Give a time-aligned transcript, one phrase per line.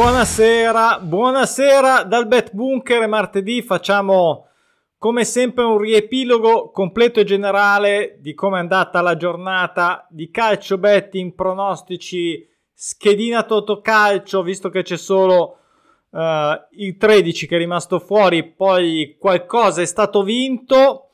[0.00, 3.06] Buonasera, buonasera dal Bet Bunker.
[3.06, 4.46] Martedì facciamo
[4.96, 10.78] come sempre un riepilogo completo e generale di come è andata la giornata di calcio
[10.78, 15.58] betting, pronostici, schedina Totocalcio, visto che c'è solo
[16.08, 16.18] uh,
[16.78, 21.10] il 13 che è rimasto fuori, poi qualcosa è stato vinto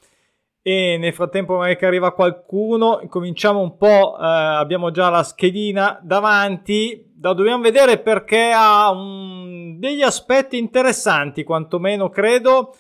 [0.63, 5.99] e nel frattempo magari che arriva qualcuno, cominciamo un po', uh, abbiamo già la schedina
[6.05, 12.75] davanti, la dobbiamo vedere perché ha un, degli aspetti interessanti, quantomeno credo,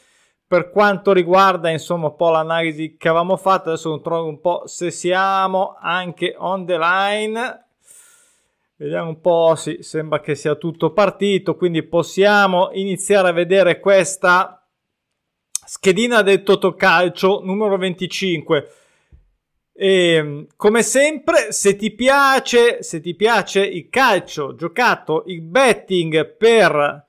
[0.47, 3.71] per quanto riguarda insomma un po' l'analisi che avevamo fatto.
[3.71, 7.65] Adesso controllo un po' se siamo anche on the line.
[8.77, 14.63] Vediamo un po', sì, sembra che sia tutto partito, quindi possiamo iniziare a vedere questa
[15.51, 18.71] schedina del Totocalcio numero 25.
[19.79, 27.05] E, come sempre, se ti piace, se ti piace il calcio giocato, il betting per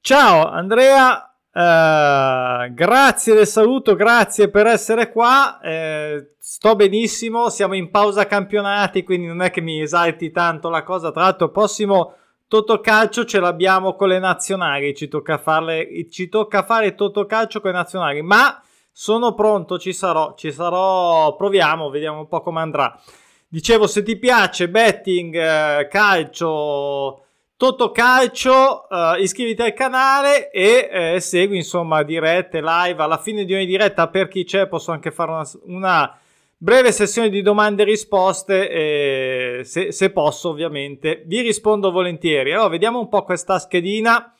[0.00, 5.58] Ciao Andrea, Uh, grazie del saluto, grazie per essere qua.
[5.62, 10.82] Uh, sto benissimo, siamo in pausa campionati, quindi non è che mi esalti tanto la
[10.82, 11.10] cosa.
[11.10, 12.14] Tra l'altro, il prossimo
[12.46, 14.94] Totocalcio ce l'abbiamo con le nazionali.
[14.94, 18.62] Ci tocca, farle, ci tocca fare Totocalcio con le nazionali, ma
[18.98, 21.36] sono pronto, ci sarò, ci sarò.
[21.36, 22.98] Proviamo, vediamo un po' come andrà.
[23.46, 27.20] Dicevo, se ti piace betting, uh, calcio
[27.58, 33.02] Totocalcio, uh, iscriviti al canale e eh, segui insomma dirette, live.
[33.02, 36.18] Alla fine di ogni diretta, per chi c'è, posso anche fare una, una
[36.56, 41.22] breve sessione di domande e risposte, eh, se, se, posso ovviamente.
[41.26, 42.54] Vi rispondo volentieri.
[42.54, 44.34] Allora, vediamo un po' questa schedina.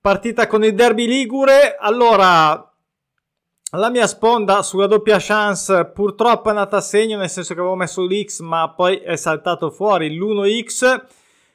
[0.00, 1.76] Partita con il Derby Ligure.
[1.78, 2.67] Allora,
[3.72, 7.74] la mia sponda sulla doppia chance purtroppo è andata a segno, nel senso che avevo
[7.74, 11.04] messo l'X, ma poi è saltato fuori l'1X.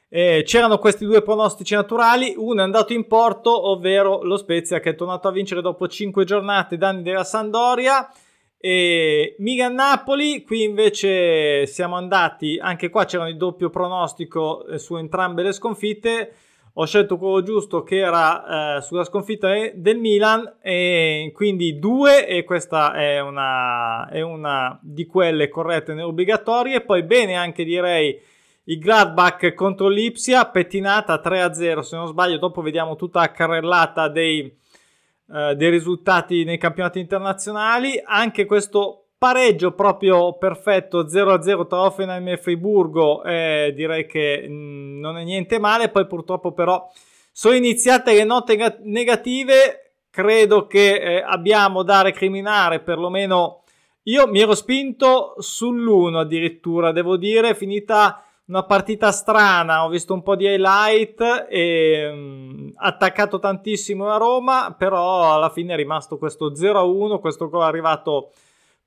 [0.08, 4.90] Eh, c'erano questi due pronostici naturali, uno è andato in porto, ovvero lo Spezia che
[4.90, 8.08] è tornato a vincere dopo 5 giornate danni della Sandoria.
[8.58, 15.42] E Milan-Napoli, qui invece siamo andati, anche qua c'era il doppio pronostico eh, su entrambe
[15.42, 16.32] le sconfitte.
[16.76, 22.42] Ho scelto quello giusto che era eh, sulla sconfitta del Milan, e quindi due, e
[22.42, 26.80] questa è una, è una di quelle corrette e obbligatorie.
[26.80, 28.20] Poi bene anche direi
[28.64, 34.52] il Gladbach contro l'Ipsia, pettinata 3-0 se non sbaglio, dopo vediamo tutta la carrellata dei,
[35.26, 42.36] uh, dei risultati nei campionati internazionali, anche questo pareggio proprio perfetto 0-0 tra Offenheim e
[42.36, 46.86] Friburgo, eh, direi che mh, mm, non è niente male, poi purtroppo però
[47.32, 53.62] sono iniziate le note negative, credo che eh, abbiamo da recriminare perlomeno...
[54.06, 60.22] Io mi ero spinto sull'1 addirittura, devo dire, finita una partita strana, ho visto un
[60.22, 66.52] po' di highlight e um, attaccato tantissimo a Roma, però alla fine è rimasto questo
[66.52, 68.32] 0-1, questo gol è arrivato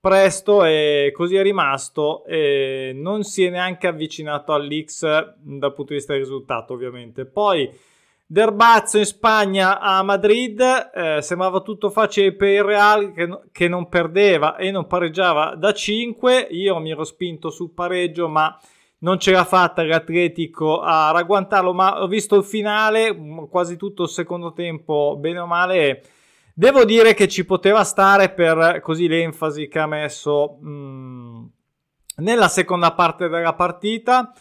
[0.07, 5.01] presto e così è rimasto e non si è neanche avvicinato all'X
[5.41, 7.25] dal punto di vista del risultato ovviamente.
[7.25, 7.69] Poi
[8.25, 10.62] Derbazzo in Spagna a Madrid,
[10.94, 15.73] eh, sembrava tutto facile per il Real che, che non perdeva e non pareggiava da
[15.73, 18.57] 5, io mi ero spinto sul pareggio ma
[19.00, 23.16] non ce l'ha fatta l'Atletico a ragguantarlo, ma ho visto il finale,
[23.50, 26.01] quasi tutto il secondo tempo, bene o male.
[26.59, 31.45] Devo dire che ci poteva stare per così l'enfasi che ha messo mh, mm,
[32.16, 34.34] nella seconda parte della partita.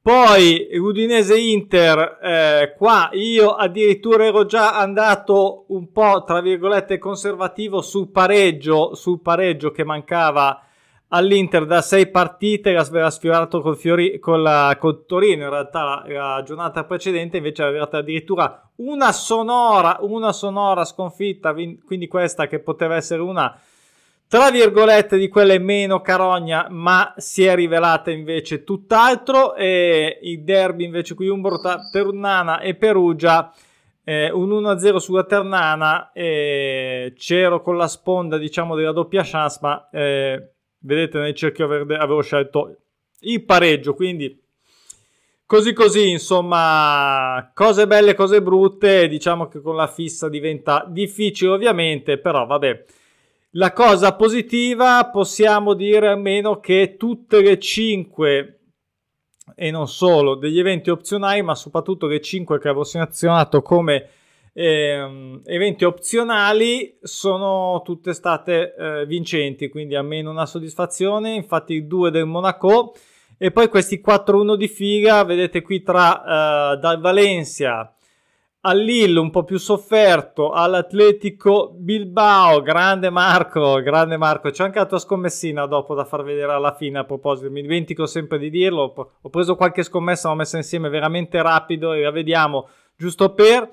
[0.00, 7.82] Poi Udinese Inter, eh, qua io addirittura ero già andato un po' tra virgolette conservativo
[7.82, 10.64] sul pareggio, sul pareggio che mancava
[11.10, 16.42] all'Inter da sei partite, aveva sfiorato col, Fiori, col, col Torino in realtà la, la,
[16.44, 23.22] giornata precedente, invece aveva addirittura una sonora, una sonora sconfitta, quindi questa che poteva essere
[23.22, 23.58] una
[24.28, 29.56] tra virgolette di quelle meno carogna, ma si è rivelata invece tutt'altro.
[29.56, 31.58] E il derby invece qui Umbro
[31.90, 33.52] Ternana e Perugia
[34.04, 39.88] eh, un 1-0 sulla Ternana eh, c'ero con la sponda diciamo della doppia chance ma
[39.90, 42.76] eh, vedete nel cerchio verde avevo scelto
[43.20, 44.40] il pareggio quindi
[45.44, 52.18] così così insomma cose belle cose brutte diciamo che con la fissa diventa difficile ovviamente
[52.18, 52.84] però vabbè.
[53.54, 58.60] La cosa positiva possiamo dire almeno che tutte le 5
[59.56, 64.08] e non solo degli eventi opzionali ma soprattutto le 5 che avevo selezionato come
[64.52, 71.34] eh, eventi opzionali sono tutte state eh, vincenti, quindi almeno una soddisfazione.
[71.34, 72.94] Infatti, due del Monaco
[73.42, 77.94] E poi questi 4-1 di figa, vedete qui tra uh, dal Valencia
[78.62, 84.86] al Lille un po' più sofferto, all'Atletico Bilbao, grande Marco, grande Marco, c'è anche la
[84.86, 89.18] tua scommessina dopo da far vedere alla fine a proposito, mi dimentico sempre di dirlo,
[89.20, 93.70] ho preso qualche scommessa, l'ho messa insieme veramente rapido e la vediamo giusto per.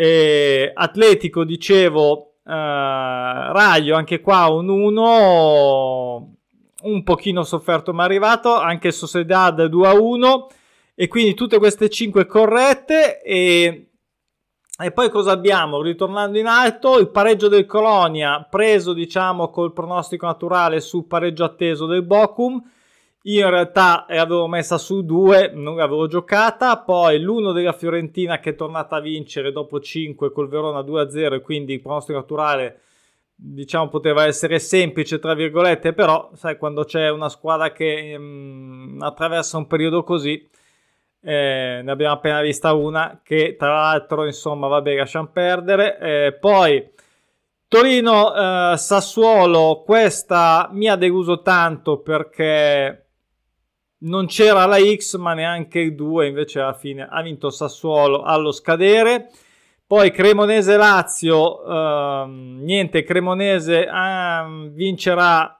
[0.00, 6.34] Eh, Atletico, dicevo, eh, Raglio, anche qua un 1,
[6.82, 10.46] un pochino sofferto ma arrivato, anche Sociedad 2 a 1
[10.94, 13.88] e quindi tutte queste 5 corrette e
[14.80, 15.82] e poi cosa abbiamo?
[15.82, 21.86] Ritornando in alto, il pareggio del Colonia, preso diciamo col pronostico naturale su pareggio atteso
[21.86, 22.62] del Bochum.
[23.28, 26.78] Io in realtà l'avevo messa su due, non l'avevo giocata.
[26.78, 31.40] Poi l'uno della Fiorentina che è tornata a vincere dopo 5 col Verona 2-0 e
[31.42, 32.80] quindi il pronostico naturale
[33.34, 39.58] diciamo poteva essere semplice tra virgolette, però sai quando c'è una squadra che mh, attraversa
[39.58, 40.48] un periodo così
[41.20, 46.88] eh, ne abbiamo appena vista una che tra l'altro insomma vabbè lasciamo perdere eh, poi
[47.66, 53.07] Torino eh, Sassuolo questa mi ha deluso tanto perché
[54.00, 58.52] non c'era la X ma neanche il 2 invece alla fine ha vinto Sassuolo allo
[58.52, 59.30] scadere.
[59.86, 65.58] Poi Cremonese Lazio ehm, niente Cremonese ehm, vincerà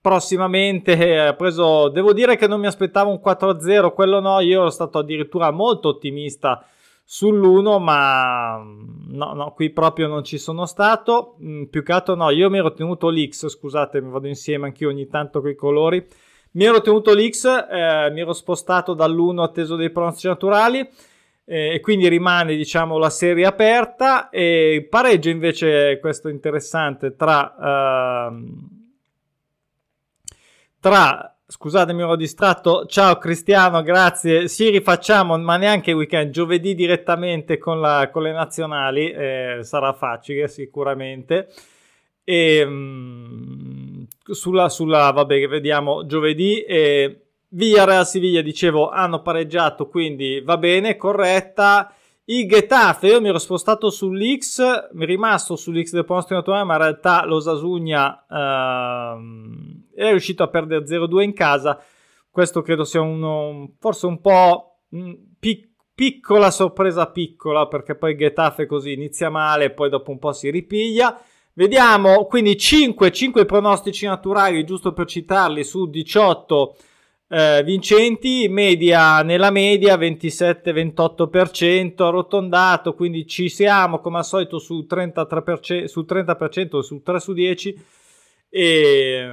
[0.00, 4.60] prossimamente eh, ha preso devo dire che non mi aspettavo un 4-0 quello no io
[4.60, 6.66] ero stato addirittura molto ottimista
[7.06, 11.36] sull'1 ma mm, no no qui proprio non ci sono stato.
[11.42, 14.88] Mm, più che altro no io mi ero tenuto l'X scusate mi vado insieme anch'io
[14.88, 16.06] ogni tanto con i colori
[16.54, 20.80] mi ero tenuto l'X eh, mi ero spostato dall'1 atteso dei pronostici naturali
[21.44, 28.72] eh, e quindi rimane diciamo la serie aperta e pareggio invece questo interessante tra eh,
[30.80, 32.84] tra scusatemi ero distratto.
[32.86, 34.48] Ciao Cristiano grazie.
[34.48, 40.48] Sì rifacciamo ma neanche weekend giovedì direttamente con, la, con le nazionali eh, sarà facile
[40.48, 41.48] sicuramente.
[42.22, 43.93] E mh,
[44.24, 51.94] sulla, sulla vabbè vediamo giovedì e Villarreal Siviglia dicevo hanno pareggiato quindi va bene corretta
[52.26, 56.76] il Getafe, io mi ero spostato sull'X, mi è rimasto sull'X del pronostico naturale, ma
[56.76, 61.78] in realtà lo Sasugna ehm, è riuscito a perdere 0-2 in casa.
[62.30, 64.78] Questo credo sia uno, forse un po'
[65.38, 70.50] pic- piccola sorpresa piccola, perché poi Getafe così inizia male, poi dopo un po' si
[70.50, 71.20] ripiglia.
[71.56, 76.76] Vediamo, quindi 5, 5 pronostici naturali, giusto per citarli, su 18
[77.28, 85.84] eh, vincenti, media nella media 27-28% arrotondato, quindi ci siamo come al solito su 33%,
[85.84, 87.84] su 30% su 3 su 10
[88.48, 89.28] e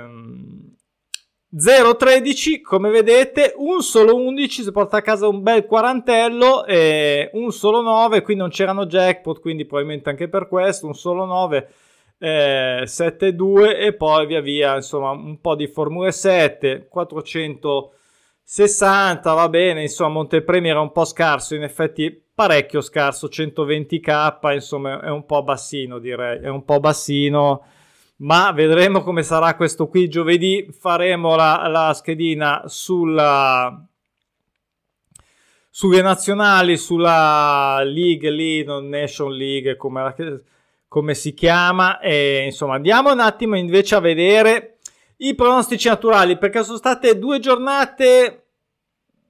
[1.54, 7.52] 0-13 come vedete un solo 11 si porta a casa un bel quarantello e un
[7.52, 11.70] solo 9 qui non c'erano jackpot quindi probabilmente anche per questo un solo 9
[12.22, 19.82] eh, 7-2 e poi via via insomma un po' di Formule 7 460 va bene
[19.82, 25.42] insomma Montepremi era un po' scarso in effetti parecchio scarso 120k insomma è un po'
[25.42, 27.64] bassino direi è un po' bassino
[28.22, 30.08] ma vedremo come sarà questo qui.
[30.08, 33.86] Giovedì faremo la, la schedina sulla
[35.74, 40.14] sulle nazionali sulla League lì non Nation League come la
[40.92, 42.02] come si chiama.
[42.02, 44.80] E, insomma, andiamo un attimo invece a vedere
[45.20, 48.48] i pronostici naturali, perché sono state due giornate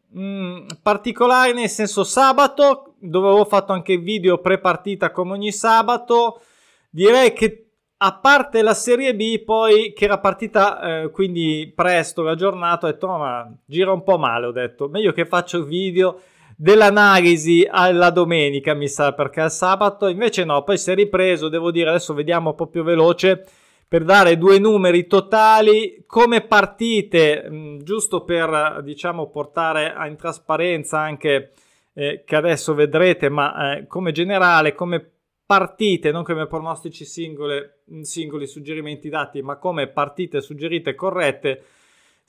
[0.07, 6.41] mh, mm, particolari, nel senso sabato, dove avevo fatto anche video pre-partita come ogni sabato.
[6.89, 12.33] Direi che a parte la Serie B, poi che era partita eh, quindi presto la
[12.33, 16.21] giornata, ho detto, oh, ma gira un po' male, ho detto, meglio che faccio video
[16.61, 20.07] dell'analisi alla domenica, mi sa, perché al sabato.
[20.07, 23.47] Invece no, poi si è ripreso, devo dire, adesso vediamo proprio veloce
[23.87, 30.99] per dare due numeri totali come partite, mh, mm, giusto per diciamo portare in trasparenza
[30.99, 31.53] anche
[31.93, 35.03] eh, che adesso vedrete, ma eh, come generale, come
[35.43, 41.63] partite, non come pronostici singole, mm, singoli suggerimenti dati, ma come partite suggerite corrette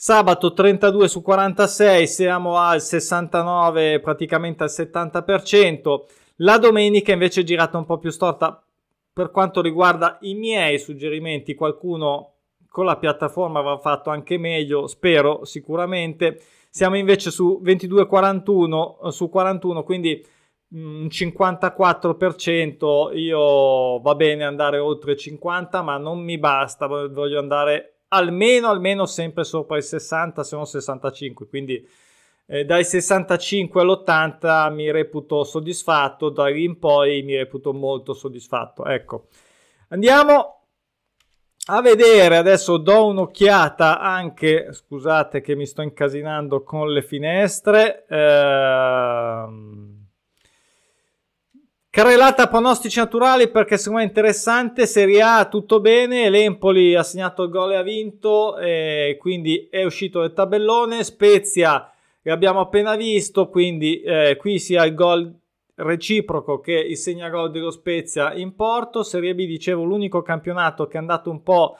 [0.04, 6.00] Sabato 32 su 46, siamo al 69, praticamente al 70%.
[6.38, 8.66] La domenica invece è girata un po' più storta
[9.12, 11.54] per quanto riguarda i miei suggerimenti.
[11.54, 12.32] Qualcuno
[12.66, 16.40] con la piattaforma avrà fatto anche meglio, spero sicuramente.
[16.68, 20.21] Siamo invece su 22,41 su 41, quindi
[20.71, 23.16] un 54%.
[23.16, 29.45] Io va bene andare oltre 50, ma non mi basta, voglio andare almeno, almeno sempre
[29.45, 31.87] sopra i 60, se non 65, quindi
[32.47, 38.85] eh, dai 65 all'80 mi reputo soddisfatto, da lì in poi mi reputo molto soddisfatto.
[38.85, 39.28] Ecco,
[39.88, 40.61] andiamo
[41.66, 48.04] a vedere, adesso do un'occhiata anche, scusate che mi sto incasinando con le finestre.
[48.09, 49.92] Ehm...
[51.95, 54.87] Carrellata pronostici naturali perché secondo me è interessante.
[54.87, 56.31] Serie A tutto bene.
[56.31, 61.05] L'Empoli ha segnato il gol e ha vinto, e quindi è uscito dal tabellone.
[61.05, 61.93] Spezia
[62.25, 65.39] abbiamo appena visto, quindi eh, qui sia il gol
[65.75, 69.03] reciproco che il segnagol dello Spezia in Porto.
[69.03, 71.77] Serie B, dicevo, l'unico campionato che è andato un po',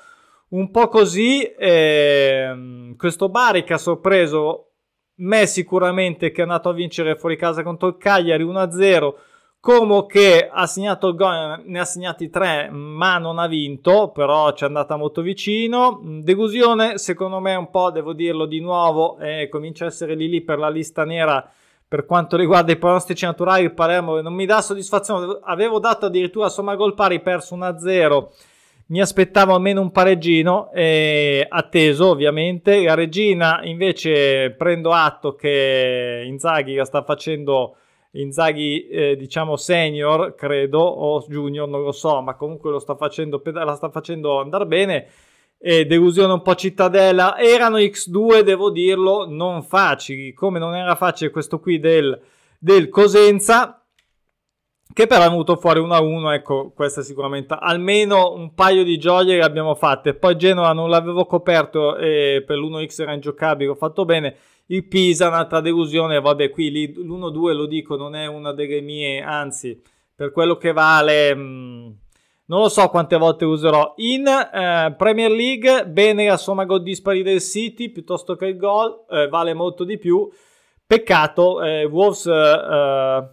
[0.49, 1.43] un po così.
[1.43, 4.73] Eh, questo Bari che ha sorpreso
[5.21, 9.15] me sicuramente che è andato a vincere fuori casa contro il Cagliari 1-0.
[9.63, 14.65] Como che ha segnato gol, ne ha segnati tre, ma non ha vinto, però ci
[14.65, 16.01] è andata molto vicino.
[16.03, 20.41] Delusione, secondo me, un po', devo dirlo di nuovo, eh, comincia a essere lì lì
[20.41, 21.49] per la lista nera
[21.87, 23.63] per quanto riguarda i pronostici naturali.
[23.63, 28.31] Il Palermo non mi dà soddisfazione, avevo dato addirittura somma gol pari, perso 1-0.
[28.87, 32.83] Mi aspettavo almeno un pareggino, eh, atteso ovviamente.
[32.83, 37.77] La Regina invece prendo atto che Inzaghi sta facendo
[38.13, 43.75] Inzaghi, eh, diciamo senior, credo, o junior, non lo so, ma comunque sta facendo, la
[43.75, 45.09] sta facendo andare bene.
[45.59, 47.39] E delusione un po' cittadella.
[47.39, 52.21] Erano X2, devo dirlo, non facili, come non era facile questo qui del,
[52.59, 53.83] del Cosenza
[54.95, 59.43] che però è venuto fuori 1-1, ecco, questa sicuramente almeno un paio di gioie le
[59.43, 60.15] abbiamo fatte.
[60.15, 64.37] Poi Genova non l'avevo coperto e per l'1x era ingiocabile, ho fatto bene.
[64.73, 69.79] Il Pisa, un'altra delusione, vabbè, qui l'1-2 lo dico, non è una delle mie, anzi,
[70.15, 71.91] per quello che vale, mh, mm,
[72.47, 73.93] non lo so quante volte userò.
[73.97, 79.05] In eh, Premier League, bene la somma gol dispari del City piuttosto che il gol,
[79.11, 80.27] eh, vale molto di più.
[80.87, 83.31] Peccato, eh, Wolves eh,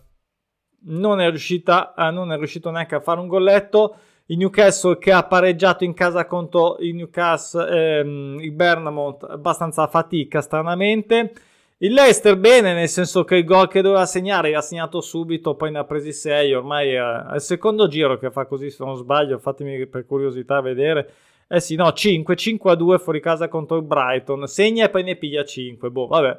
[0.87, 3.95] non è, riuscita, non è riuscito neanche a fare un golletto
[4.31, 9.87] il Newcastle che ha pareggiato in casa contro il Newcastle, ehm, il Bernamont, abbastanza a
[9.87, 11.33] fatica stranamente.
[11.77, 15.71] Il Leicester bene, nel senso che il gol che doveva segnare l'ha segnato subito, poi
[15.71, 19.39] ne ha presi 6, ormai è il secondo giro che fa così se non sbaglio,
[19.39, 21.09] fatemi per curiosità vedere.
[21.47, 25.03] Eh sì, no, 5, 5 a 2 fuori casa contro il Brighton, segna e poi
[25.03, 26.37] ne piglia 5, boh, vabbè.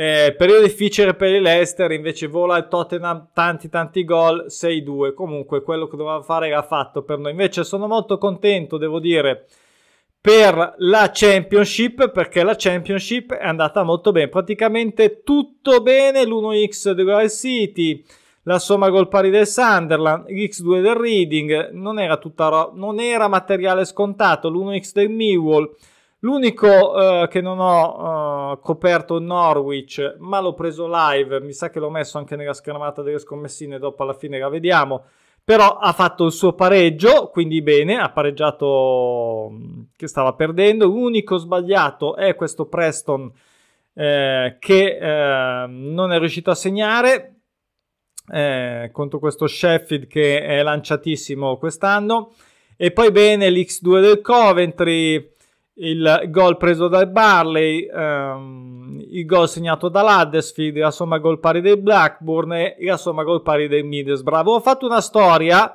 [0.00, 5.12] Eh, periodo difficile per il Leicester, invece vola il Tottenham, tanti tanti gol, 6-2.
[5.12, 7.32] Comunque quello che doveva fare l'ha fatto per noi.
[7.32, 9.48] Invece sono molto contento, devo dire,
[10.20, 14.28] per la Championship, perché la Championship è andata molto bene.
[14.28, 18.04] Praticamente tutto bene, l'1x del Royal City,
[18.44, 23.26] la somma gol pari del Sunderland, l'X2 del Reading, non era, tutta ro- non era
[23.26, 25.68] materiale scontato, l'1x del Millwall
[26.20, 31.78] L'unico uh, che non ho uh, coperto Norwich, ma l'ho preso live, mi sa che
[31.78, 35.04] l'ho messo anche nella schermata delle scommessine, dopo alla fine la vediamo.
[35.44, 40.86] Però ha fatto il suo pareggio, quindi bene, ha pareggiato mm, che stava perdendo.
[40.86, 43.32] L'unico sbagliato è questo Preston
[43.94, 47.36] eh, che eh, non è riuscito a segnare
[48.30, 52.32] eh, contro questo Sheffield che è lanciatissimo quest'anno.
[52.76, 55.36] E poi bene l'X2 del Coventry
[55.78, 61.80] il gol preso dal Barley, um, il gol segnato dall'Huddersfield, la somma gol pari del
[61.80, 64.40] Blackburn e la somma gol pari del Middlesbrough.
[64.40, 65.72] Avevo fatto una storia,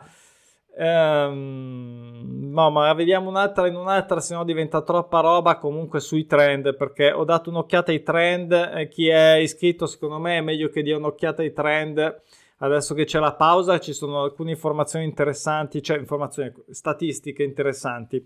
[0.77, 6.25] um, no ma la vediamo un'altra in un'altra, se no diventa troppa roba comunque sui
[6.25, 10.81] trend, perché ho dato un'occhiata ai trend, chi è iscritto secondo me è meglio che
[10.81, 12.21] dia un'occhiata ai trend.
[12.57, 18.25] Adesso che c'è la pausa ci sono alcune informazioni interessanti, cioè informazioni statistiche interessanti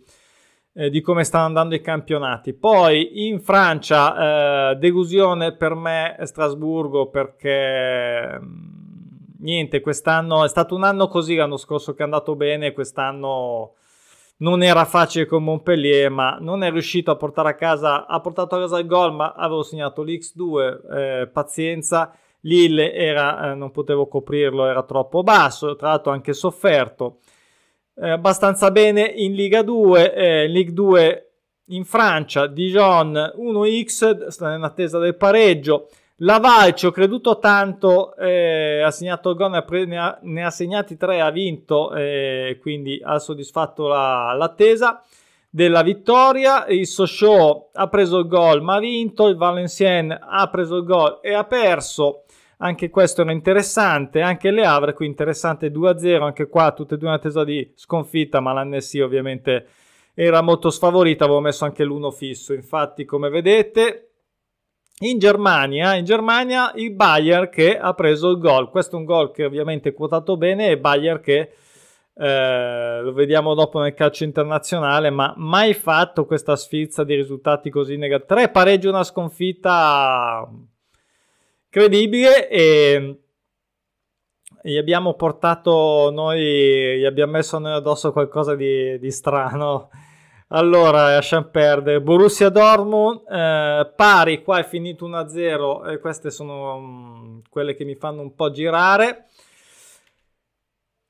[0.77, 2.53] eh, di come stanno andando i campionati.
[2.53, 10.84] Poi in Francia, eh, delusione per me Strasburgo perché mm, niente, quest'anno è stato un
[10.84, 13.74] anno così, l'anno scorso che è andato bene, quest'anno
[14.39, 18.55] non era facile con Montpellier, ma non è riuscito a portare a casa, ha portato
[18.55, 22.15] a casa il gol, ma avevo segnato l'X2, eh, pazienza.
[22.41, 27.17] Lille era, eh, non potevo coprirlo, era troppo basso, tra l'altro anche sofferto
[28.00, 31.32] eh, abbastanza bene in Liga 2, eh, Ligue 2
[31.70, 35.89] in Francia, Dijon 1x, sta in attesa del pareggio.
[36.22, 40.98] Laval ci ho creduto tanto, eh, ha segnato il gol, ne ha, ne ha, segnati
[40.98, 45.04] 3, ha vinto, eh, quindi ha soddisfatto la, l'attesa
[45.50, 46.66] della vittoria.
[46.68, 51.20] Il Sochaux ha preso il gol ma ha vinto, il Valenciennes ha preso il gol
[51.22, 52.24] e ha perso
[52.58, 57.10] anche questo era interessante, anche le Havre qui interessante 2-0, anche qua tutte e due
[57.10, 59.68] in attesa di sconfitta, ma l'Annecy ovviamente
[60.14, 64.04] era molto sfavorita, avevo messo anche l'uno fisso, infatti come vedete
[65.02, 69.32] in Germania, in Germania il Bayer che ha preso il gol, questo è un gol
[69.32, 71.52] che ovviamente è quotato bene e Bayer che
[72.20, 77.96] eh, lo vediamo dopo nel calcio internazionale, ma mai fatto questa sfilza di risultati così
[77.96, 78.28] negativi.
[78.28, 80.50] Tre pareggi, una sconfitta
[81.77, 83.19] credibile e
[84.63, 89.89] gli abbiamo portato noi, gli abbiamo messo noi addosso qualcosa di, di strano.
[90.48, 92.01] Allora, lasciamo perdere.
[92.01, 97.96] Borussia Dortmund, eh, pari, qua è finito 1-0 e queste sono um, quelle che mi
[97.96, 99.27] fanno un po' girare.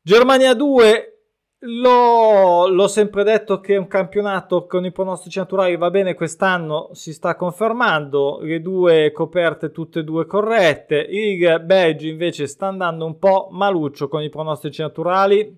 [0.01, 1.16] Germania 2,
[1.61, 7.13] L'ho, l'ho, sempre detto che un campionato con i pronostici naturali va bene quest'anno, si
[7.13, 13.17] sta confermando, le due coperte tutte e due corrette, il Belgio invece sta andando un
[13.17, 15.51] po' maluccio con i pronostici naturali,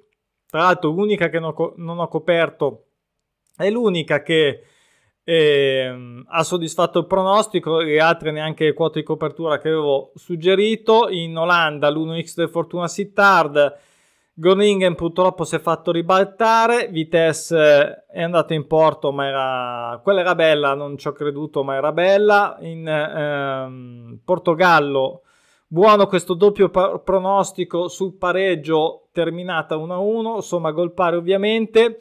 [0.46, 2.86] tra l'altro l'unica che non, non ho coperto
[3.58, 4.64] è l'unica che
[5.22, 11.10] eh, ha soddisfatto il pronostico, le altre neanche le quote di copertura che avevo suggerito,
[11.10, 13.88] in Olanda l'1x del Fortuna Sittard,
[14.40, 20.00] Groningen purtroppo si è fatto ribaltare, Vitesse è andato in porto, ma era...
[20.02, 22.56] quella era bella, non ci ho creduto, ma era bella.
[22.62, 25.24] In ehm, Portogallo,
[25.68, 32.00] buono questo doppio pa- pronostico sul pareggio terminata 1-1, insomma gol pari ovviamente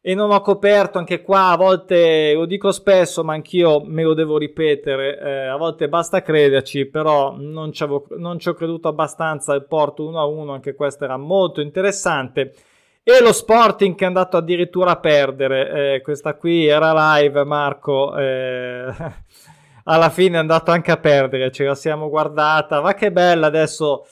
[0.00, 4.14] e non ho coperto anche qua a volte lo dico spesso ma anch'io me lo
[4.14, 10.08] devo ripetere eh, a volte basta crederci però non ci, ho creduto abbastanza il Porto
[10.10, 12.54] 1-1 anche questo era molto interessante.
[13.02, 18.14] E lo Sporting che è andato addirittura a perdere eh, questa qui era live Marco
[18.16, 18.92] eh,
[19.84, 24.04] alla fine è andato anche a perdere ce la siamo guardata ma che bella adesso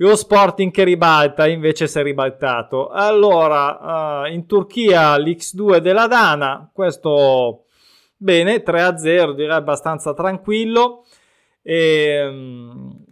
[0.00, 2.88] lo Sporting che ribalta invece si è ribaltato.
[2.88, 7.64] Allora, uh, in Turchia l'X2 della Dana, questo
[8.16, 11.04] bene, 3-0, direi abbastanza tranquillo.
[11.62, 13.04] E, um,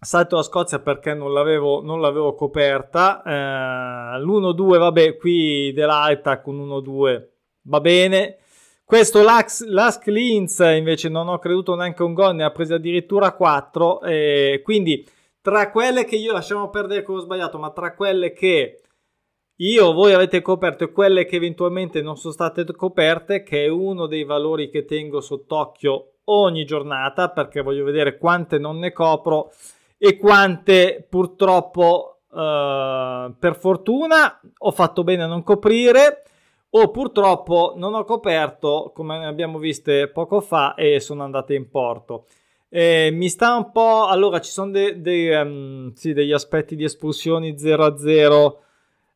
[0.00, 3.22] salto la Scozia perché non l'avevo, non l'avevo coperta.
[3.24, 7.28] Uh, l'1-2, vabbè, qui dell'Alta con 1-2
[7.62, 8.38] va bene.
[8.84, 13.32] Questo Lax, Lask Linz invece non ho creduto neanche un gol, ne ha preso addirittura
[13.32, 14.02] 4.
[14.02, 15.06] E quindi
[15.40, 18.80] tra quelle che io lasciamo perdere che ho sbagliato, ma tra quelle che
[19.60, 24.06] io, voi avete coperto e quelle che eventualmente non sono state coperte, che è uno
[24.06, 29.52] dei valori che tengo sott'occhio ogni giornata, perché voglio vedere quante non ne copro
[29.98, 36.22] e quante purtroppo, eh, per fortuna, ho fatto bene a non coprire
[36.70, 42.24] o purtroppo non ho coperto, come abbiamo visto poco fa, e sono andate in porto.
[42.72, 44.06] Eh, mi sta un po'.
[44.06, 48.56] Allora, ci sono de, de, um, sì, degli aspetti di espulsioni 0-0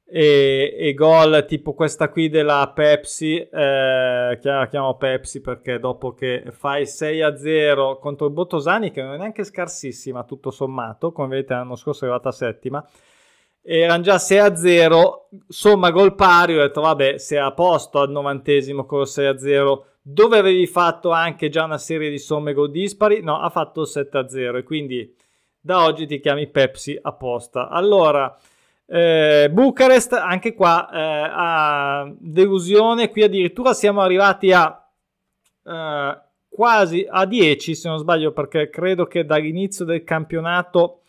[0.07, 3.37] e, e gol tipo questa qui della Pepsi.
[3.38, 9.19] Eh, la chiamo Pepsi perché dopo che fai 6-0 contro il Bottosani, che non è
[9.19, 12.85] neanche scarsissima tutto sommato, come vedete l'anno scorso è arrivata settima.
[13.62, 15.11] Erano già 6-0,
[15.49, 16.59] somma gol pari.
[16.59, 21.64] Ho detto, vabbè, sei a posto al novantesimo con 6-0 dove avevi fatto anche già
[21.64, 25.17] una serie di somme gol dispari, no, ha fatto 7-0 e quindi
[25.59, 27.71] da oggi ti chiami Pepsi apposta.
[27.71, 28.37] Allora,
[28.85, 34.79] eh, Bucarest, anche qua eh, a delusione, qui addirittura siamo arrivati a
[35.64, 36.19] eh,
[36.51, 41.01] quasi a 10 se non sbaglio perché credo che dall'inizio del campionato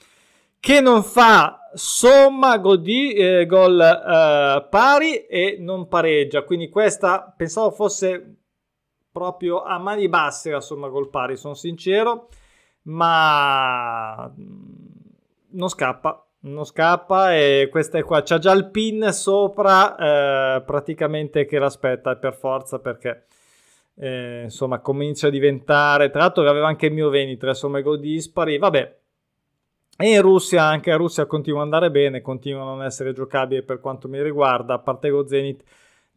[0.57, 6.43] che non fa somma gol, di, eh, gol eh, pari e non pareggia.
[6.43, 8.37] Quindi questa pensavo fosse
[9.15, 12.27] proprio a mani basse la somma gol pari, sono sincero,
[12.83, 14.29] ma
[15.51, 16.19] non scappa.
[16.41, 18.21] Non scappa e questa è qua.
[18.21, 19.95] C'ha già il pin sopra,
[20.57, 23.25] eh, praticamente che l'aspetta per forza perché
[23.95, 26.11] eh, insomma comincia a diventare.
[26.11, 28.59] Tra l'altro aveva anche il mio Venitra, insomma, gol dispari.
[28.59, 28.97] Vabbè,
[29.97, 33.63] e in Russia, anche la Russia continua ad andare bene, continua a non essere giocabile
[33.63, 35.63] per quanto mi riguarda, a parte lo Zenit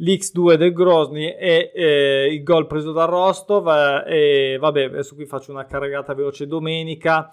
[0.01, 3.69] l'X2 del Grozny e eh, il gol preso da Rostov
[4.07, 6.47] eh, e vabbè adesso qui faccio una carregata veloce.
[6.47, 7.33] Domenica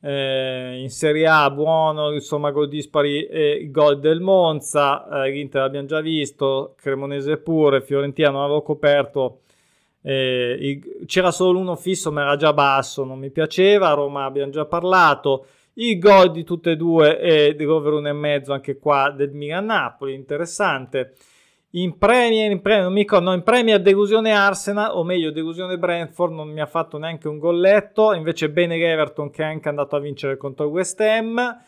[0.00, 5.62] eh, in Serie A buono insomma gol dispari e il gol del Monza eh, l'Inter
[5.62, 9.40] l'abbiamo già visto Cremonese pure Fiorentina non avevo coperto
[10.02, 14.50] eh, il, c'era solo uno fisso ma era già basso non mi piaceva Roma abbiamo
[14.50, 15.46] già parlato.
[15.74, 21.14] Il gol di tutte e due e di over 1,5 anche qua del Milan-Napoli interessante
[21.74, 25.78] in Premier, in Premier, non mi ricordo, no, in Premier delusione Arsenal, o meglio delusione
[25.78, 29.96] Brentford, non mi ha fatto neanche un golletto, invece bene Everton che è anche andato
[29.96, 31.64] a vincere contro West Ham.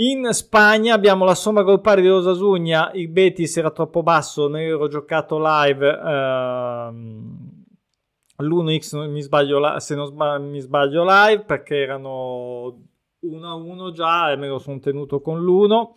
[0.00, 4.62] In Spagna abbiamo la somma gol pari di Osasugna, il Betis era troppo basso, ne
[4.62, 7.64] ero giocato live, ehm,
[8.36, 12.78] l'1x mi sbaglio, se non sbaglio, mi sbaglio live perché erano
[13.20, 15.90] 1-1 già e me lo sono tenuto con l'1,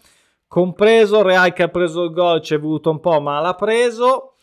[0.51, 4.33] compreso Real che ha preso il gol, ci è voluto un po' ma l'ha preso.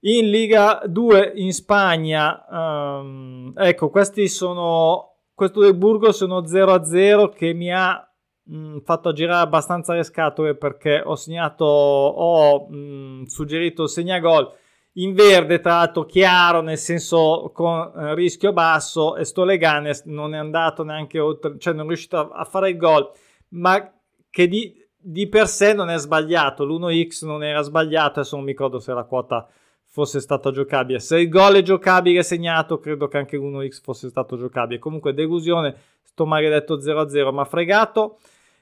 [0.00, 7.52] In Liga 2 in Spagna, um, ecco, questi sono, questo del Burgos sono 0-0 che
[7.52, 13.22] mi ha mh, mm, fatto girare abbastanza le scatole perché ho segnato, ho mh, mm,
[13.26, 14.52] suggerito segnagol
[14.94, 20.34] in verde, tra l'altro chiaro, nel senso con eh, rischio basso, e sto Leganes non
[20.34, 23.08] è andato neanche oltre, cioè non è riuscito a, a fare il gol,
[23.50, 23.92] ma
[24.28, 28.50] che di, di, per sé non è sbagliato, l'1x non era sbagliato, adesso non mi
[28.50, 29.48] ricordo se la quota
[29.84, 30.98] fosse stata giocabile.
[30.98, 34.80] Se il gol è giocabile segnato, credo che anche l'1x fosse stato giocabile.
[34.80, 38.18] Comunque delusione, sto maledetto 0-0, ma fregato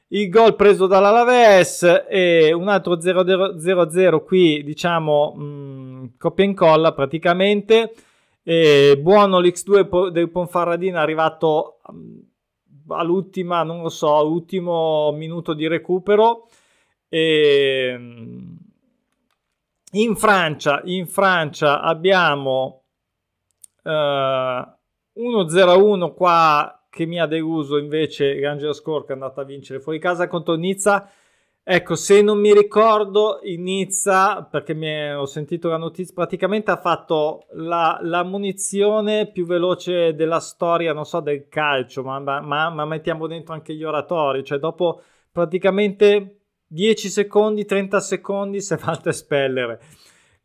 [0.08, 6.92] il gol preso dall'Alaves e un altro 0-0 qui diciamo mh, mm, coppia e incolla
[6.92, 7.94] praticamente
[8.42, 12.18] e buono l'X2 del Ponfarradina arrivato mm,
[12.88, 16.48] all'ultima non lo so ultimo minuto di recupero
[17.08, 18.54] e mm,
[19.92, 22.84] in Francia in Francia abbiamo
[23.82, 24.64] eh,
[25.16, 29.98] 1-0-1 qua che mi ha deluso invece Rangers Score che è andata a vincere fuori
[29.98, 31.10] casa contro Nizza.
[31.66, 36.76] Ecco, se non mi ricordo, in Nizza, perché mi ho sentito la notizia, praticamente ha
[36.76, 42.84] fatto la, la munizione più veloce della storia, non so, del calcio, ma, ma, ma
[42.84, 45.00] mettiamo dentro anche gli oratori, cioè dopo
[45.32, 49.80] praticamente 10 secondi, 30 secondi si è fatto espellere.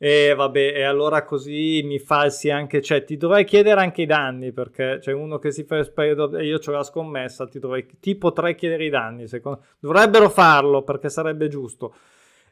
[0.01, 4.53] E vabbè, e allora così mi falsi anche, cioè ti dovrei chiedere anche i danni
[4.53, 8.15] perché c'è uno che si fa esperto e io ho la scommessa, ti, dovrei, ti
[8.15, 9.61] potrei chiedere i danni, secondo...
[9.77, 11.93] dovrebbero farlo perché sarebbe giusto.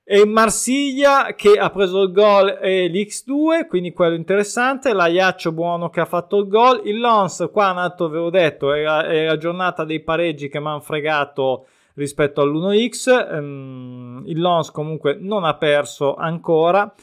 [0.04, 6.02] E Marsiglia che ha preso il gol e l'X2, quindi quello interessante, l'Aiaccio buono che
[6.02, 10.02] ha fatto il gol, il Lons qua nato, ve l'ho detto, era, era giornata dei
[10.02, 16.94] pareggi che mi hanno fregato rispetto all'1X, um, il Lons comunque non ha perso ancora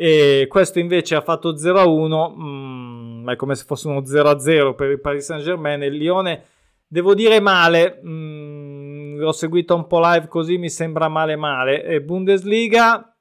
[0.00, 5.00] e questo invece ha fatto 0-1, mm, è come se fosse uno 0-0 per il
[5.00, 5.82] Paris Saint-Germain.
[5.82, 6.44] Il Lione,
[6.86, 11.82] devo dire male, mm, l'ho seguito un po' live così, mi sembra male male.
[11.82, 13.12] E Bundesliga,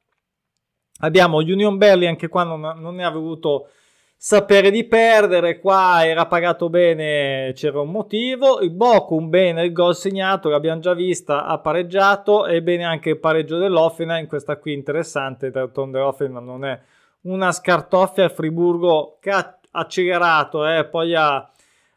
[0.99, 3.69] abbiamo Union Berlin, anche qua non, non ne ha voluto
[4.19, 9.95] sapere di perdere, qua era pagato bene, c'era un motivo, il Bochum bene, il gol
[9.95, 15.51] segnato, l'abbiamo già vista, ha pareggiato e bene anche il pareggio dell'Offenheim, questa qui interessante,
[15.51, 16.79] d'altronde l'Offenheim non è
[17.21, 21.51] una scartoffia, il Friburgo che ha accelerato eh, poi ha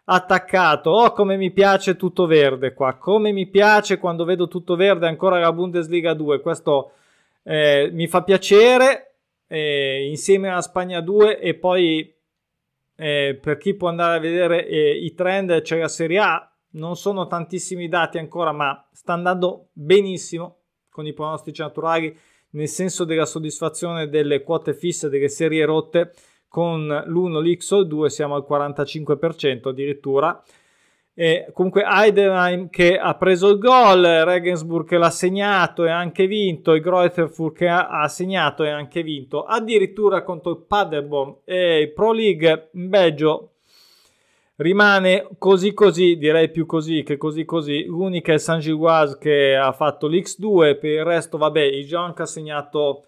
[0.05, 5.07] attaccato, oh come mi piace tutto verde qua, come mi piace quando vedo tutto verde
[5.07, 6.93] ancora la Bundesliga 2, questo
[7.45, 9.10] eh, mi fa piacere,
[9.53, 12.15] eh, insieme alla Spagna 2 e poi
[12.95, 16.95] eh, per chi può andare a vedere eh, i trend c'è la Serie A, non
[16.95, 20.59] sono tantissimi dati ancora ma sta andando benissimo
[20.89, 22.17] con i pronostici naturali
[22.51, 26.13] nel senso della soddisfazione delle quote fisse delle serie rotte
[26.47, 30.41] con l'1, l'X o il 2 siamo al 45% addirittura
[31.15, 36.73] e comunque Heidenheim che ha preso il gol, Regensburg che l'ha segnato e anche vinto,
[36.73, 42.13] e Greuterfurt che ha, segnato e anche vinto, addirittura contro il Paderborn e il Pro
[42.13, 43.51] League in Belgio
[44.57, 47.85] rimane così così, direi più così che così così.
[47.85, 52.27] L'unica è San Gilloise che ha fatto l'X2, per il resto vabbè, il che ha
[52.27, 53.05] segnato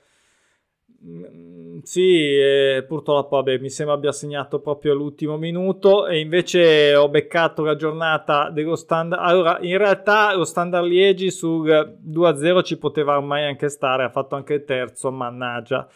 [1.83, 7.65] sì, eh, purtroppo vabbè, mi sembra abbia segnato proprio all'ultimo minuto e invece ho beccato
[7.65, 9.21] la giornata dello standard.
[9.25, 14.37] Allora, in realtà lo standard Liegi sul 2-0 ci poteva ormai anche stare, ha fatto
[14.37, 15.89] anche il terzo, mannaggia.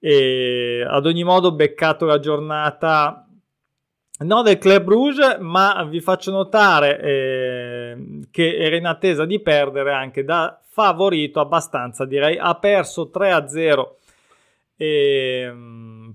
[0.00, 3.26] E ad ogni modo ho beccato la giornata
[4.20, 9.92] non del Club Rouge, ma vi faccio notare eh, che era in attesa di perdere
[9.92, 12.38] anche da favorito abbastanza, direi.
[12.38, 13.96] Ha perso 3-0
[14.78, 16.14] e, ehm,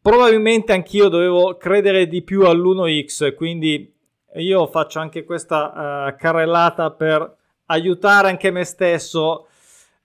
[0.00, 3.92] probabilmente anch'io dovevo credere di più all'1x, quindi
[4.36, 7.36] io faccio anche questa uh, carrellata per
[7.66, 9.46] aiutare anche me stesso.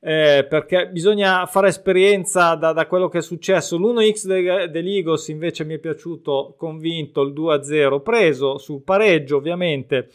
[0.08, 3.76] Eh, perché bisogna fare esperienza da, da, quello che è successo.
[3.76, 10.10] L'1x de, dell'Igos invece mi è piaciuto, convinto, il 2-0 preso sul pareggio ovviamente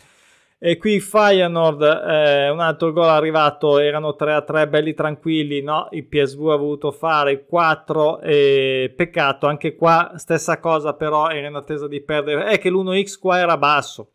[0.62, 5.88] e qui Feyenoord, eh, un altro gol arrivato, erano 3-3 belli tranquilli, no?
[5.92, 11.54] Il PSV ha voluto fare 4 e peccato, anche qua stessa cosa però era in
[11.54, 14.10] attesa di perdere, è che l'1x qua era basso.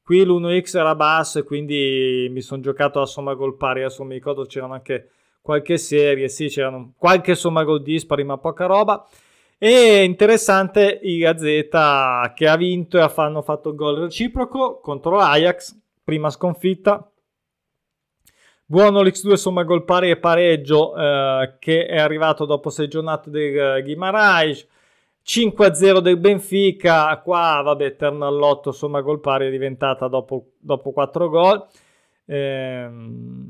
[0.00, 3.80] Qui l'1x era basso e quindi mi sono giocato a somma gol pari.
[3.80, 5.08] Adesso mi ricordo c'erano anche
[5.40, 9.04] qualche serie, sì, c'erano qualche somma gol dispari, ma poca roba.
[9.66, 15.74] E interessante il Gazzetta che ha vinto e hanno fatto il gol reciproco contro l'Ajax,
[16.04, 17.10] prima sconfitta.
[18.66, 23.82] Buono l'X2 somma gol pari e pareggio eh, che è arrivato dopo sei giornate del
[23.82, 24.66] Guimaraes.
[25.24, 30.50] 5-0 del Benfica, qua vabbè, terno all'otto, somma gol pari è diventata dopo,
[30.92, 31.66] 4 gol.
[32.26, 32.90] Eh,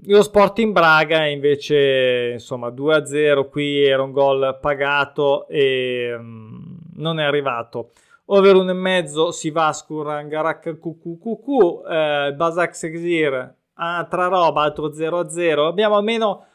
[0.07, 7.25] lo Sporting Braga invece insomma 2-0 qui era un gol pagato e um, non è
[7.25, 7.93] arrivato.
[8.27, 15.97] Over 1,5 si va a Scurangarak QQQQ eh, Basak Sexir altra roba altro 0-0 abbiamo
[15.97, 16.47] almeno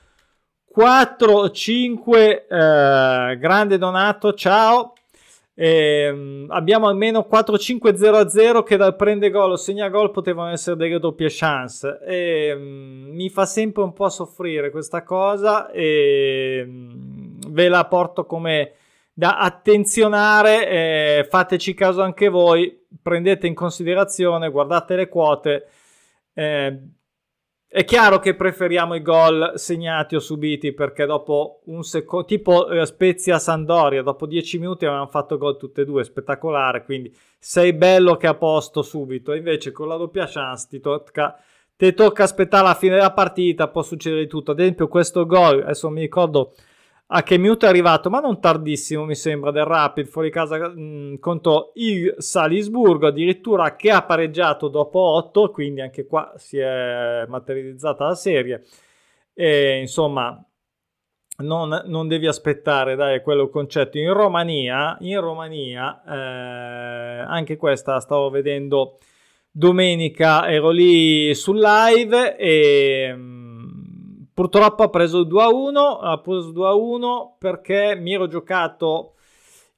[0.75, 4.93] 4-5 eh, grande donato ciao
[5.61, 11.27] eh, abbiamo almeno 4-5-0-0 che dal prende gol o segna gol potevano essere delle doppie
[11.29, 11.99] chance.
[12.07, 18.25] E, um, mi fa sempre un po' soffrire questa cosa e um, ve la porto
[18.25, 18.71] come
[19.11, 20.69] da attenzionare.
[20.69, 25.67] Eh, fateci caso anche voi, prendete in considerazione, guardate le quote.
[27.71, 32.83] È chiaro che preferiamo i gol segnati o subiti perché dopo un secondo, tipo eh,
[32.87, 38.17] Spezia Sandoria, dopo 10 minuti avevano fatto gol tutte e due, spettacolare, quindi sei bello
[38.17, 39.33] che a posto subito.
[39.33, 41.39] Invece con la doppia chance ti tocca,
[41.77, 44.49] ti tocca aspettare la fine della partita, può succedere di tutto.
[44.49, 46.55] Ad esempio questo gol, adesso mi ricordo
[47.11, 50.81] a che minuto è arrivato, ma non tardissimo mi sembra, del Rapid fuori casa mh,
[50.81, 57.25] mm, contro il Salisburgo, addirittura che ha pareggiato dopo 8, quindi anche qua si è
[57.27, 58.63] materializzata la serie.
[59.33, 60.39] E insomma,
[61.37, 63.97] non, non devi aspettare, dai, quello concetto.
[63.97, 68.99] In Romania, in Romania eh, anche questa stavo vedendo
[69.49, 73.38] domenica, ero lì sul live e mm,
[74.39, 79.15] Purtroppo ha preso il 2-1, ha preso 2-1 perché mi ero giocato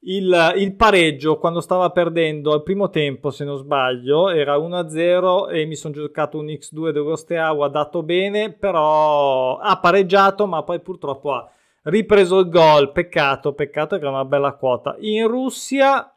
[0.02, 5.66] il, il, pareggio quando stava perdendo al primo tempo, se non sbaglio, era 1-0 e
[5.66, 10.80] mi sono giocato un X2 dello Steaua, ha dato bene, però ha pareggiato, ma poi
[10.80, 11.50] purtroppo ha
[11.86, 12.92] ripreso il gol.
[12.92, 14.96] Peccato, peccato che era una bella quota.
[15.00, 16.08] In Russia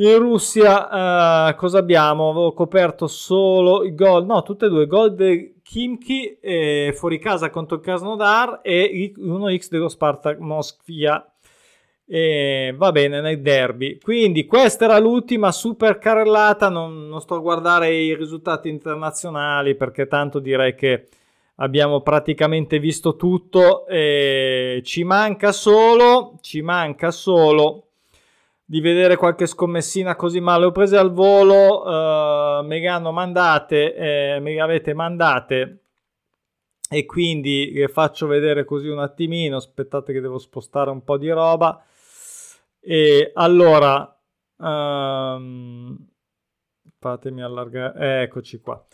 [0.00, 2.30] in Russia uh, cosa abbiamo?
[2.30, 7.48] Avevo coperto solo i gol, no, tutte e due, gol del Kimchi eh, fuori casa
[7.48, 11.24] contro il Krasnodar e 1x dello Spartak Moskvia.
[12.04, 14.00] E va bene nel derby.
[14.00, 16.70] Quindi questa era l'ultima super carrellata.
[16.70, 21.06] Non, non sto a guardare i risultati internazionali perché tanto direi che
[21.58, 23.84] abbiamo praticamente visto tutto.
[23.86, 27.89] Ci manca solo, ci manca solo
[28.70, 33.10] di vedere qualche scommessina così, ma le ho prese al volo, uh, me le hanno
[33.10, 35.80] mandate, eh, me le avete mandate
[36.88, 41.28] e quindi le faccio vedere così un attimino, aspettate che devo spostare un po' di
[41.30, 41.84] roba.
[42.78, 44.16] E allora,
[44.58, 46.08] um,
[46.96, 48.86] fatemi allargare, eccoci qua.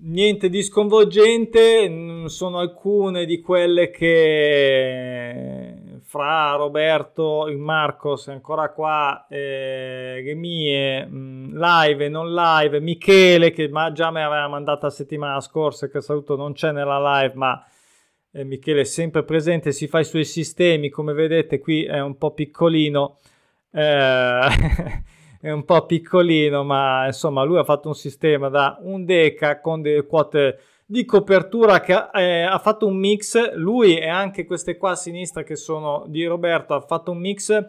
[0.00, 10.22] Niente di sconvolgente, sono alcune di quelle che fra Roberto, il Marcos ancora qua, eh,
[10.24, 15.38] le mie mh, live e non live, Michele che già mi aveva mandato la settimana
[15.40, 17.62] scorsa, che saluto non c'è nella live, ma
[18.32, 22.16] eh, Michele è sempre presente, si fa i suoi sistemi, come vedete qui è un
[22.16, 23.18] po' piccolino,
[23.70, 24.40] eh,
[25.42, 29.82] è un po' piccolino, ma insomma lui ha fatto un sistema da un deca con
[29.82, 30.58] delle quote
[30.90, 35.42] di copertura che eh, ha fatto un mix, lui e anche queste qua a sinistra
[35.42, 37.66] che sono di Roberto, ha fatto un mix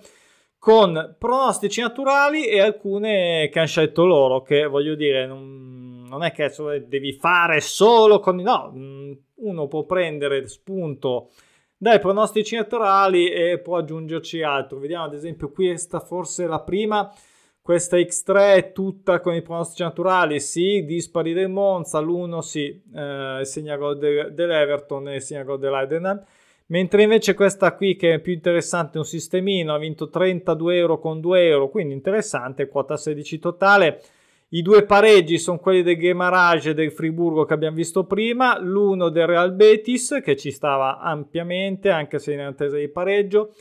[0.58, 6.32] con pronostici naturali e alcune che hanno scelto loro, che voglio dire, non, non è
[6.32, 6.49] che
[6.88, 8.38] devi fare solo con...
[8.38, 11.32] No, mm, uno può prendere spunto
[11.75, 14.79] dai pronostici naturali e può aggiungerci altro.
[14.79, 17.13] Vediamo ad esempio questa forse la prima
[17.62, 23.41] questa X3 è tutta con i pronostici naturali, sì, dispari del Monza, l'1 sì, eh,
[23.43, 26.24] segna gol de- dell'Everton e segna gol dell'Eidenham.
[26.67, 31.19] Mentre invece questa qui che è più interessante, un sistemino, ha vinto 32 euro con
[31.19, 34.02] 2 euro, quindi interessante, quota 16 totale.
[34.50, 39.10] I due pareggi sono quelli del Gemarage e del Friburgo che abbiamo visto prima, l'uno
[39.10, 43.54] del Real Betis che ci stava ampiamente anche se in attesa di pareggio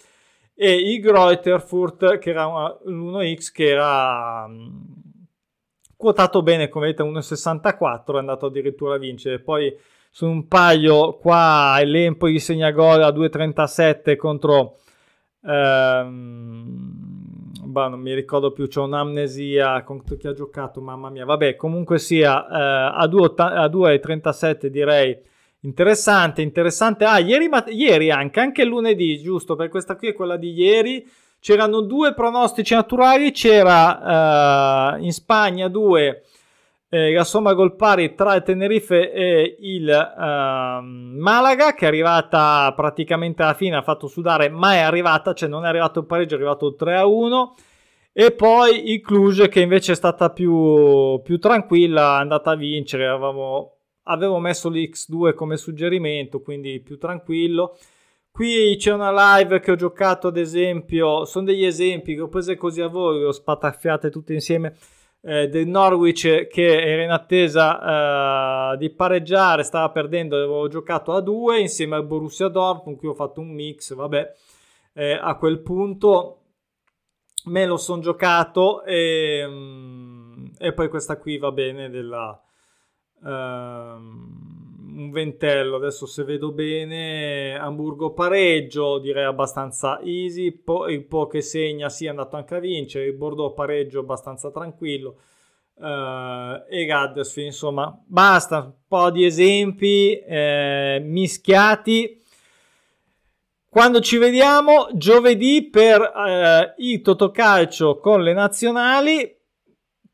[0.61, 2.47] e il Greuterfurt che era
[2.85, 4.85] l'1x che era um,
[5.97, 9.73] quotato bene come vedete 1,64 è andato addirittura a vincere poi
[10.11, 14.79] su un paio qua l'Empoli segna gol a 2,37 contro
[15.45, 17.09] ehm,
[17.69, 21.25] bah, non mi ricordo più, c'ho un'amnesia con chi ha giocato, mamma mia.
[21.25, 25.17] Vabbè, comunque sia, eh, a 2,37 direi
[25.61, 27.05] interessante, interessante.
[27.05, 31.07] Ah, ieri, ieri anche, anche lunedì, giusto, per questa qui è quella di ieri,
[31.41, 36.23] c'erano due pronostici naturali, c'era eh, in Spagna due
[36.91, 42.73] eh, la somma gol pari tra il Tenerife e il uh, Malaga che è arrivata
[42.75, 46.35] praticamente alla fine, ha fatto sudare, ma è arrivata, cioè non è arrivato il pareggio,
[46.35, 47.55] è arrivato 3 a 1
[48.13, 53.07] e poi il Cluj che invece è stata più, più tranquilla, è andata a vincere,
[53.07, 53.78] avevamo,
[54.09, 57.77] avevo messo l'X2 come suggerimento, quindi più tranquillo.
[58.31, 62.55] Qui c'è una live che ho giocato ad esempio, sono degli esempi che ho preso
[62.57, 64.77] così a voi, ho spataffiate tutte insieme
[65.23, 71.21] eh, del Norwich che era in attesa eh, di pareggiare, stava perdendo, avevo giocato a
[71.21, 74.33] due insieme al Borussia Dortmund, qui ho fatto un mix, vabbè,
[74.95, 76.39] eh, a quel punto
[77.47, 82.41] me lo sono giocato e, mm, e, poi questa qui va bene della...
[83.21, 91.27] Um, un ventello, adesso se vedo bene, Hamburgo pareggio, direi abbastanza easy, po- il Po
[91.27, 95.17] che segna sì è andato anche a vincere, il Bordeaux pareggio abbastanza tranquillo,
[95.75, 102.21] uh, e Gaddesfield insomma basta, un po' di esempi eh, mischiati.
[103.71, 109.38] Quando ci vediamo giovedì per eh, il Totocalcio con le nazionali,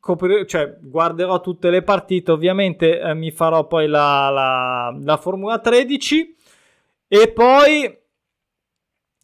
[0.05, 5.57] coprir- cioè, guarderò tutte le partite, ovviamente eh, mi farò poi la, la, la, Formula
[5.57, 6.35] 13
[7.07, 7.97] e poi,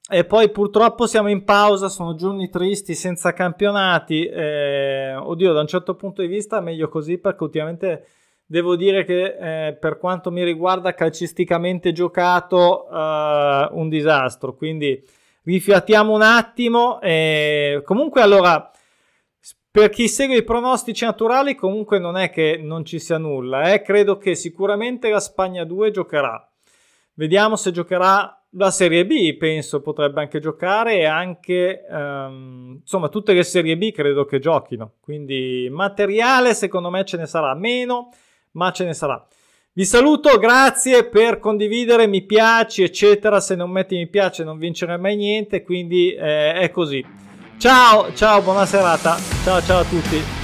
[0.10, 5.68] e poi purtroppo siamo in pausa, sono giorni tristi senza campionati, eh, oddio da un
[5.68, 8.08] certo punto di vista meglio così perché ultimamente
[8.48, 15.00] devo dire che eh, per quanto mi riguarda calcisticamente giocato eh, un disastro, quindi
[15.44, 18.72] rifiatiamo un attimo e comunque allora
[19.72, 23.82] per chi segue i pronostici naturali comunque non è che non ci sia nulla, eh?
[23.82, 26.46] credo che sicuramente la Spagna 2 giocherà.
[27.14, 33.32] Vediamo se giocherà la Serie B, penso potrebbe anche giocare e anche um, insomma tutte
[33.32, 34.96] le Serie B credo che giochino.
[35.00, 38.10] Quindi materiale secondo me ce ne sarà meno,
[38.52, 39.26] ma ce ne sarà.
[39.72, 43.40] Vi saluto, grazie per condividere, mi piaci, eccetera.
[43.40, 47.31] Se non metti mi piace non vincerai mai niente, quindi eh, è così.
[47.62, 49.20] Ciao, ciao, buona serata.
[49.44, 50.41] Ciao, ciao a tutti.